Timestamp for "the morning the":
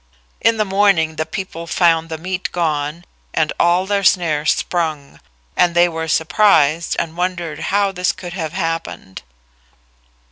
0.57-1.27